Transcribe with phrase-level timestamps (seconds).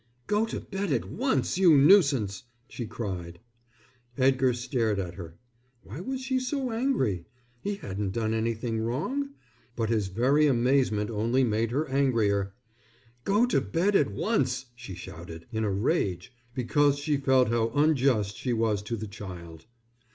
[0.25, 3.39] "Go to bed at once, you nuisance!" she cried.
[4.17, 5.37] Edgar stared at her.
[5.83, 7.25] Why was she so angry?
[7.61, 9.29] He hadn't done anything wrong.
[9.75, 12.55] But his very amazement only made her angrier.
[13.25, 18.35] "Go to bed at once," she shouted, in a rage, because she felt how unjust
[18.37, 19.67] she was to the child.